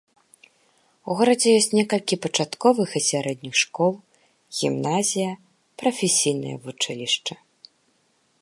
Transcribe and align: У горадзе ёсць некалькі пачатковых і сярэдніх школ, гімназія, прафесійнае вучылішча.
У 1.09 1.17
горадзе 1.19 1.49
ёсць 1.57 1.69
некалькі 1.79 2.15
пачатковых 2.25 2.89
і 2.99 3.03
сярэдніх 3.09 3.55
школ, 3.65 3.93
гімназія, 4.61 5.31
прафесійнае 5.83 6.55
вучылішча. 6.65 7.33